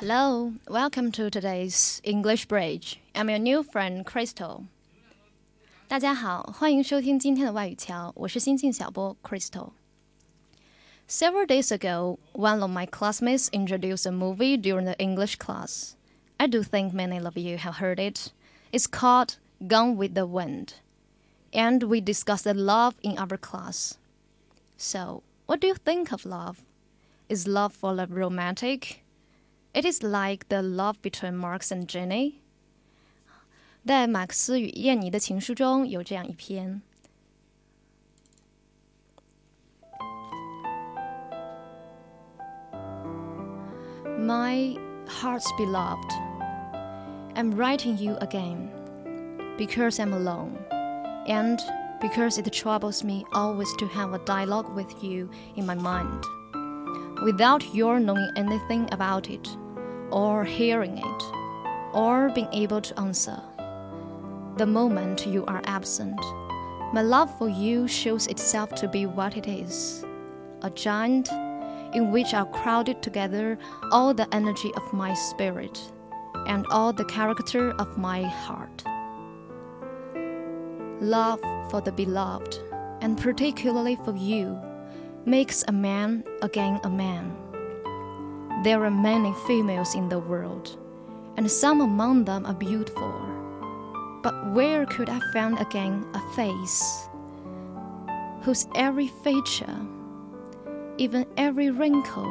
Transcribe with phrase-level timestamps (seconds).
[0.00, 3.00] Hello, welcome to today's English Bridge.
[3.14, 4.64] I'm your new friend Crystal.
[5.88, 15.94] 大家好，欢迎收听今天的外语桥，我是新晋小波 Crystal。Several days ago, one of my classmates introduced a movie during the English class.
[16.38, 18.32] I do think many of you have heard it.
[18.72, 19.36] It's called
[19.66, 20.74] Gone with the Wind.
[21.52, 23.96] And we discussed love in our class.
[24.76, 26.62] So, what do you think of love?
[27.28, 29.02] Is love full of romantic?
[29.72, 32.40] It is like the love between Marx and Jenny.
[33.86, 36.82] 在马克思与燕妮的情书中有这样一篇。
[44.18, 46.10] My heart's beloved,
[47.36, 48.70] I'm writing you again
[49.56, 50.58] because I'm alone,
[51.28, 51.60] and
[52.00, 56.24] because it troubles me always to have a dialogue with you in my mind,
[57.23, 59.47] without your knowing anything about it,
[60.11, 61.23] or hearing it,
[61.93, 63.39] or being able to answer.
[64.57, 66.19] The moment you are absent,
[66.93, 70.03] my love for you shows itself to be what it is
[70.63, 71.27] a giant
[71.93, 73.57] in which are crowded together
[73.91, 75.79] all the energy of my spirit
[76.47, 78.83] and all the character of my heart.
[81.01, 82.59] Love for the beloved,
[83.01, 84.59] and particularly for you,
[85.25, 87.35] makes a man again a man.
[88.63, 90.77] There are many females in the world,
[91.37, 93.13] and some among them are beautiful.
[94.23, 97.07] But where could I find again a face
[98.41, 99.79] whose every feature,
[100.97, 102.29] even every wrinkle,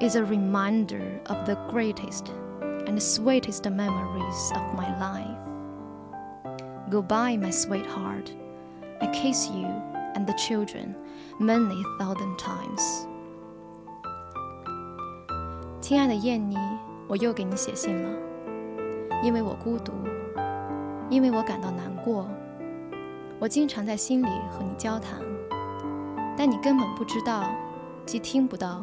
[0.00, 2.28] is a reminder of the greatest
[2.86, 5.38] and sweetest memories of my life?
[6.90, 8.32] Goodbye, my sweetheart.
[9.00, 10.94] I kiss you and the children
[11.38, 13.06] many thousand times.
[15.80, 16.56] 亲爱的燕妮，
[17.06, 18.08] 我又给你写信了，
[19.22, 19.92] 因为我孤独，
[21.10, 22.26] 因为我感到难过。
[23.38, 25.20] 我经常在心里和你交谈，
[26.36, 27.44] 但你根本不知道，
[28.06, 28.82] 既听不到，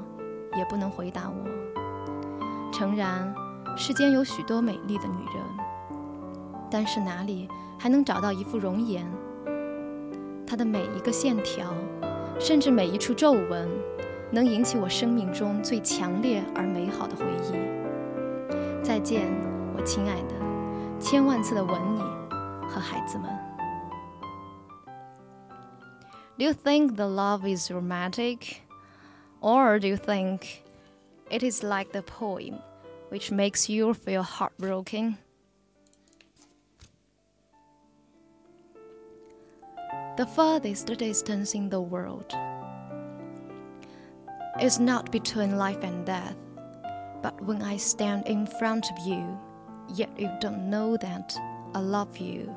[0.55, 2.71] 也不能回答我。
[2.71, 3.33] 诚然，
[3.75, 5.43] 世间有许多美丽的女人，
[6.69, 7.49] 但是哪里
[7.79, 9.11] 还能找到一副容颜？
[10.50, 11.72] 她的每一个线条，
[12.38, 13.68] 甚至每一处皱纹。
[14.28, 17.52] 能引起我生命中最强烈而美好的回忆。
[18.82, 19.22] 再见，
[19.76, 20.34] 我亲爱的，
[21.00, 22.00] 千万次的吻你
[22.68, 23.30] 和孩子们。
[26.36, 28.56] Do you think the love is romantic,
[29.40, 30.40] or do you think
[31.30, 32.58] it is like the poem,
[33.10, 35.14] which makes you feel heartbroken?
[40.17, 42.35] The farthest distance in the world
[44.59, 46.35] is not between life and death,
[47.21, 49.39] but when I stand in front of you,
[49.95, 51.33] yet you don't know that
[51.73, 52.53] I love you.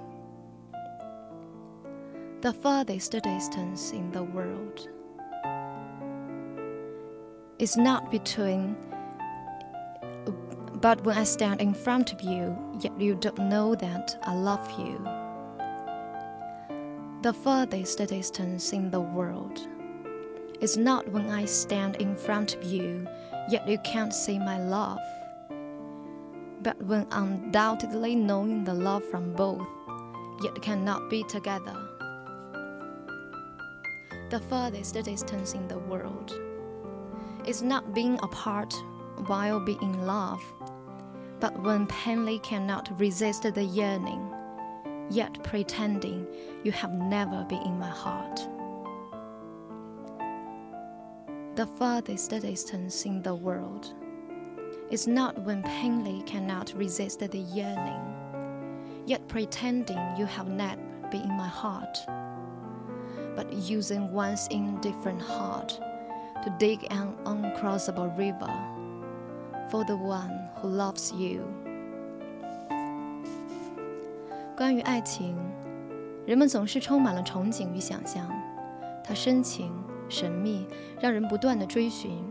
[2.40, 4.88] The farthest distance in the world
[7.60, 8.76] is not between,
[10.80, 14.68] but when I stand in front of you, yet you don't know that I love
[14.76, 15.13] you.
[17.24, 19.58] The furthest distance in the world
[20.60, 23.08] is not when I stand in front of you,
[23.48, 25.00] yet you can't see my love,
[26.60, 29.66] but when undoubtedly knowing the love from both,
[30.42, 31.74] yet cannot be together.
[34.28, 36.38] The furthest distance in the world
[37.46, 38.74] is not being apart
[39.28, 40.42] while being in love,
[41.40, 44.33] but when plainly cannot resist the yearning,
[45.10, 46.26] yet pretending
[46.62, 48.48] you have never been in my heart
[51.56, 53.94] the farthest distance in the world
[54.90, 58.02] is not when plainly cannot resist the yearning,
[59.06, 60.76] yet pretending you have not
[61.12, 61.96] been in my heart,
[63.36, 65.80] but using one's indifferent heart
[66.42, 68.52] to dig an uncrossable river
[69.70, 71.63] for the one who loves you.
[74.56, 75.36] 关于爱情，
[76.24, 78.30] 人们总是充满了憧憬与想象，
[79.02, 79.72] 它深情。
[80.06, 80.66] 神秘，
[81.00, 82.22] 让人不断的追寻，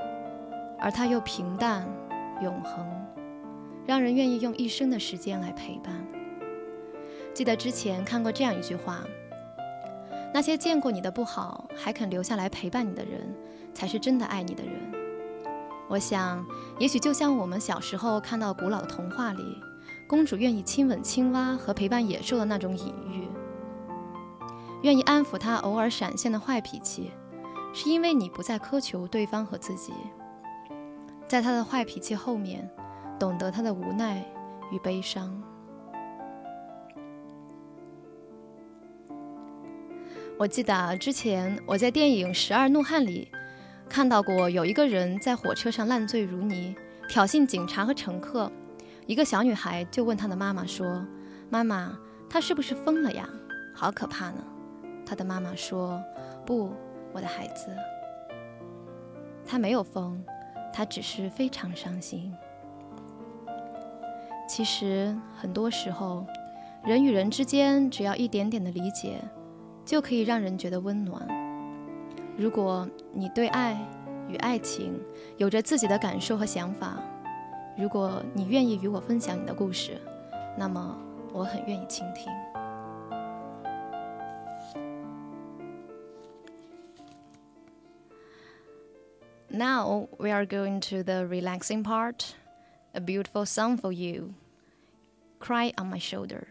[0.79, 1.83] 而它又平淡、
[2.39, 2.85] 永恒，
[3.83, 5.91] 让人愿意用一生的时间来陪伴。
[7.33, 9.03] 记得之前看过这样一句话：
[10.31, 13.35] 那些见过你的不好还肯留下来陪伴你的人，
[13.73, 14.73] 才是真的爱你的人。
[15.89, 16.45] 我想，
[16.77, 19.57] 也许就像我们小时候看到古老的童话里，
[20.07, 23.27] 公主愿意亲吻青蛙和陪伴野兽的那种隐喻，
[24.81, 27.11] 愿意安抚他偶尔闪现的坏脾气。
[27.75, 29.91] 是因为你不再苛求对方和自己，
[31.27, 32.69] 在他的坏脾气后面，
[33.19, 34.23] 懂得他的无奈
[34.71, 35.41] 与悲伤。
[40.37, 43.27] 我记得之前我在电影《十二怒汉》里
[43.89, 46.75] 看到过，有一个人在火车上烂醉如泥，
[47.09, 48.51] 挑衅警察和乘客。
[49.05, 51.05] 一个小女孩就问她的妈妈说
[51.49, 51.97] ：“妈妈，
[52.29, 53.27] 他是不是疯了呀？
[53.73, 54.43] 好可怕呢！”
[55.05, 56.01] 她的妈妈说
[56.45, 56.71] ：“不，
[57.11, 57.67] 我的孩子，
[59.45, 60.23] 他没有疯，
[60.71, 62.33] 他只是非常伤心。”
[64.47, 66.25] 其实很多时候，
[66.83, 69.19] 人与人之间只要一点点的理解。
[69.85, 71.27] 就可以让人觉得温暖。
[72.37, 73.77] 如果你对爱
[74.29, 74.97] 与爱情
[75.35, 77.03] 有着自己的感受和想法，
[77.76, 80.00] 如果你愿意与我分享你的故事，
[80.56, 80.98] 那么
[81.32, 82.32] 我很愿意倾听。
[89.50, 92.34] Now we are going to the relaxing part.
[92.94, 94.34] A beautiful song for you.
[95.40, 96.48] Cry on my shoulder.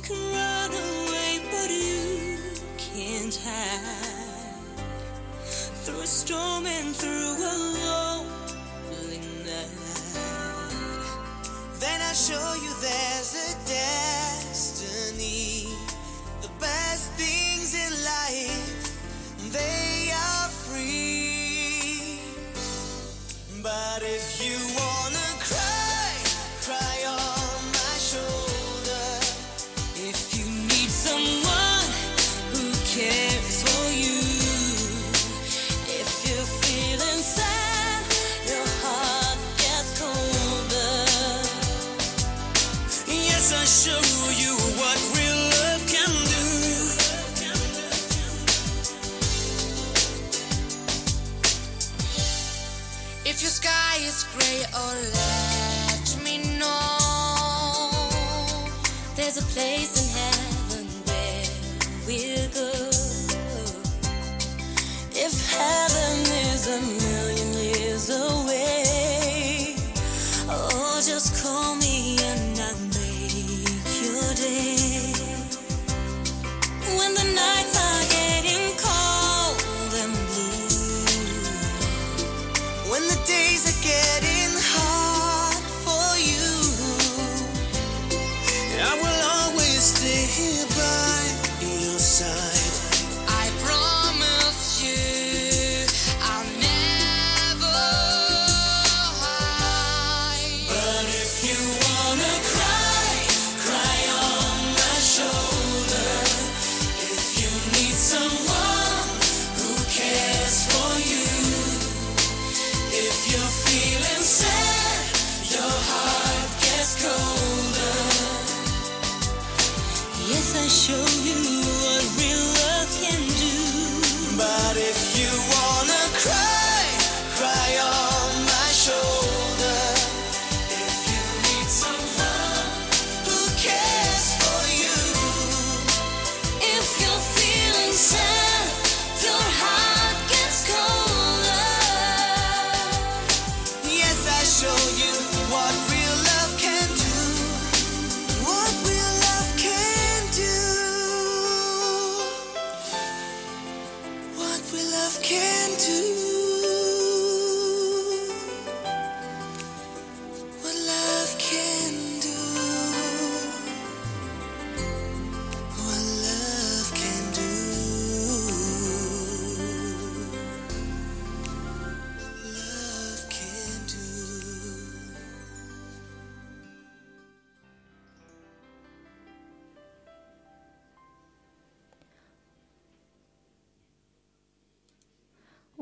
[0.00, 2.38] You can run away, but you
[2.78, 4.64] can't hide.
[5.84, 9.68] Through a storm and through a lonely night.
[11.80, 14.29] Then I'll show you there's a dad.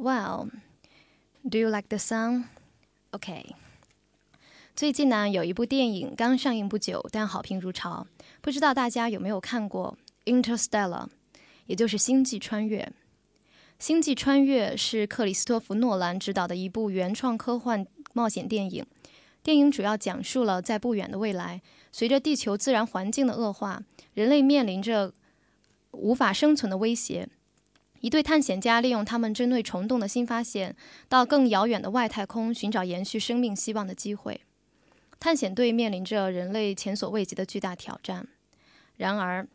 [0.00, 0.50] Well,
[1.42, 2.44] do you like the song?
[3.10, 3.56] OK。
[4.76, 8.06] 最近呢，有一部电影刚上映不久，但好评如潮。
[8.40, 9.98] 不知道大家有没有看过
[10.32, 11.06] 《Interstellar》，
[11.66, 12.82] 也就是《星际穿越》。
[13.80, 18.86] 《星际穿越》是克里斯托弗·诺兰执导的一部原创科幻冒险电影。
[19.42, 23.82] 电影主要讲述了在不远的未来，随着地球自然环境的恶化，
[24.14, 25.12] 人类面临着
[25.90, 27.28] 无法生存的威胁。
[28.00, 30.76] 一对探险家利用他们针对虫洞的新发现，
[31.08, 34.40] 到更遥远的外太空寻找延续生命希望的机会。
[35.20, 38.28] 探险队面临着人类前所未及的巨大挑战。
[38.96, 39.46] 然而，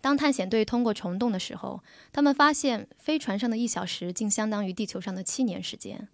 [0.00, 6.08] 当探险队通过虫洞的时候，他们发现飞船上的一小时竟相当于地球上的七年时间。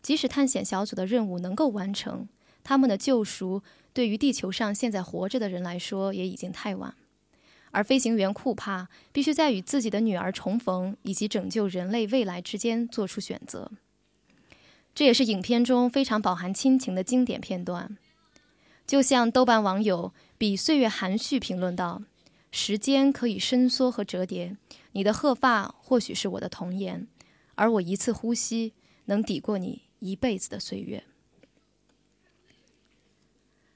[0.00, 2.28] 即使探险小组的任务能够完成，
[2.62, 6.94] 他们的救赎对于地球上现在活着的人来说也已经太晚。
[7.70, 13.70] 而飞行员库帕必须在与自己的女儿重逢以及拯救人类未来之间做出选择。
[14.94, 17.96] 这也是影片中非常饱含亲情的经典片段。
[18.86, 22.02] 就像豆瓣网友比岁月含蓄评论道
[22.50, 24.56] ：“时间可以伸缩和折叠，
[24.92, 27.06] 你的鹤发或许是我的童颜，
[27.54, 28.72] 而我一次呼吸
[29.04, 31.04] 能抵过你一辈子的岁月。”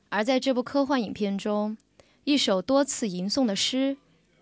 [0.09, 1.77] 而在这部科幻影片中，
[2.25, 3.97] 一首多次吟诵的诗，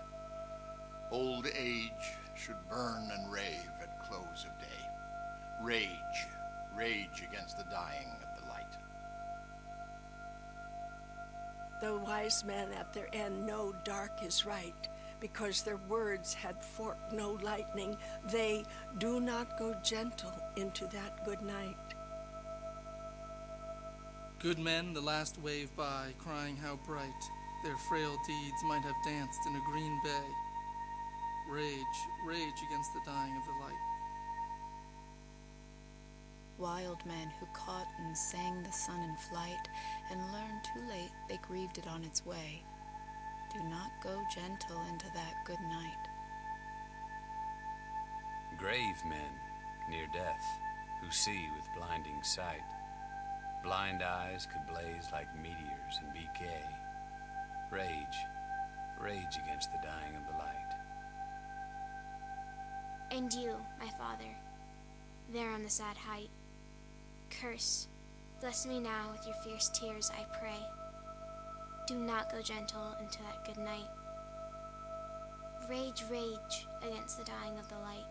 [1.12, 4.82] Old age should burn and rave at close of day.
[5.62, 6.18] Rage,
[6.76, 8.08] rage against the dying
[11.83, 14.87] The wise men at their end know dark is right,
[15.19, 17.97] because their words had forked no lightning.
[18.31, 18.63] They
[18.99, 21.75] do not go gentle into that good night.
[24.39, 27.11] Good men, the last wave by, crying how bright
[27.65, 30.27] their frail deeds might have danced in a green bay.
[31.49, 33.92] Rage, rage against the dying of the light.
[36.57, 39.67] Wild men who caught and sang the sun in flight
[40.11, 42.63] and learned too late they grieved it on its way.
[43.53, 46.07] Do not go gentle into that good night.
[48.57, 49.33] Grave men
[49.89, 50.45] near death
[51.01, 52.63] who see with blinding sight.
[53.63, 56.63] Blind eyes could blaze like meteors and be gay.
[57.71, 58.17] Rage,
[59.01, 60.73] rage against the dying of the light.
[63.11, 64.29] And you, my father,
[65.31, 66.29] there on the sad height,
[67.41, 67.87] curse
[68.43, 70.59] Bless me now with your fierce tears, I pray.
[71.87, 73.87] Do not go gentle into that good night.
[75.69, 78.03] Rage, rage against the dying of the light.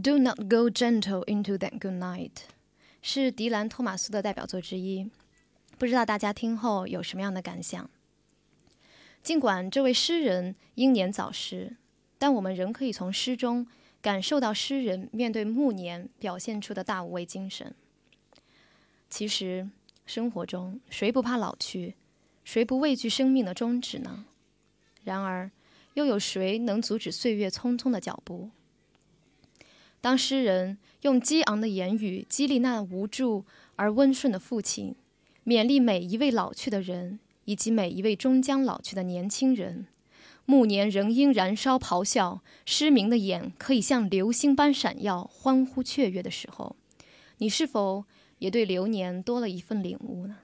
[0.00, 2.46] Do not go gentle into that good night.
[3.08, 5.08] 是迪兰·托马斯的代表作之一，
[5.78, 7.88] 不知道大家听后有什么样的感想？
[9.22, 11.76] 尽管这位诗人英年早逝，
[12.18, 13.64] 但我们仍可以从诗中
[14.02, 17.72] 感受到诗人面对暮年表现出的大无畏精神。
[19.08, 19.70] 其实，
[20.04, 21.94] 生活中谁不怕老去，
[22.42, 24.24] 谁不畏惧生命的终止呢？
[25.04, 25.48] 然而，
[25.94, 28.50] 又有谁能阻止岁月匆匆的脚步？
[30.06, 33.44] 当诗人用激昂的言语激励那无助
[33.74, 34.94] 而温顺的父亲，
[35.44, 39.88] 勉励每一位老去的人以及每一位终将老去的年轻人，
[40.44, 46.76] 暮年仍应燃烧咆哮，失明的眼可以像流星般闪耀，欢呼雀跃的时候，
[47.38, 48.04] 你是否
[48.38, 50.36] 也对流年多了一份领悟呢？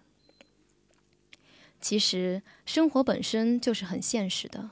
[1.81, 4.71] 其实，生活本身就是很现实的。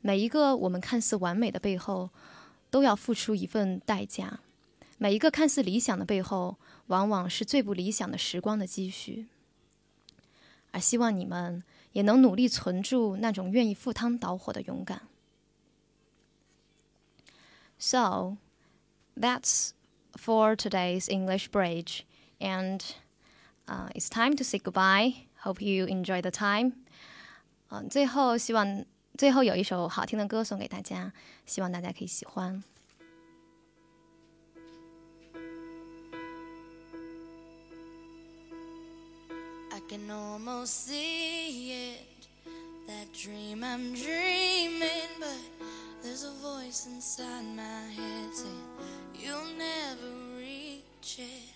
[0.00, 2.10] 每一个我们看似完美的背后，
[2.73, 4.39] 都要付出一份代价；
[4.97, 6.57] 每一个看似理想的背后，
[6.87, 9.27] 往往是最不理想的时光的积蓄。
[10.71, 15.01] 而希望你们也能努力存住那种愿意赴汤蹈火的勇敢。
[17.79, 18.37] So,
[19.15, 19.71] that's
[20.13, 22.01] for today's English Bridge,
[22.39, 22.81] and
[23.65, 25.25] uh, it's time to say goodbye.
[25.43, 26.73] Hope you enjoy the time.
[27.69, 28.85] 嗯，最后希望。
[29.16, 31.12] 最后有一首好听的歌送给大家，
[31.46, 32.62] 希望大家可以喜欢。
[39.70, 42.26] I can almost see it,
[42.88, 45.38] that dream I'm dreaming, but
[46.02, 48.64] there's a voice inside my head saying
[49.14, 51.54] you'll never reach it.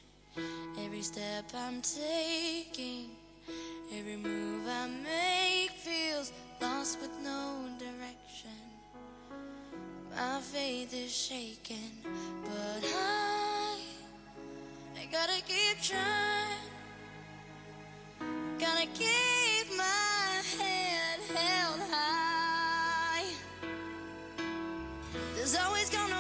[0.79, 3.11] Every step I'm taking,
[3.93, 6.31] every move I make feels
[6.79, 8.61] lost with no direction.
[10.15, 11.91] My faith is shaken,
[12.45, 13.79] but I,
[14.97, 16.69] I gotta keep trying.
[18.61, 23.25] Gotta keep my head held high.
[25.35, 26.18] There's always gonna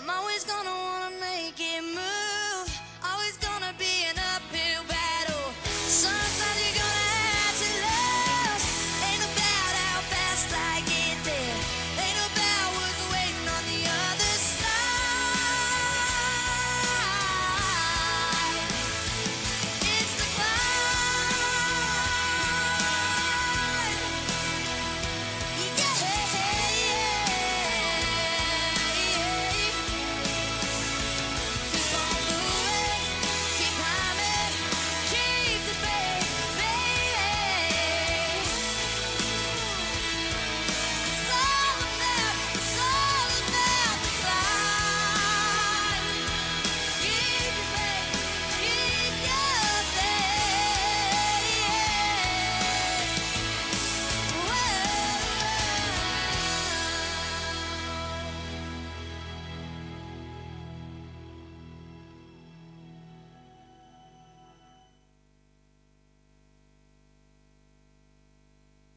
[0.00, 0.99] There's always gonna be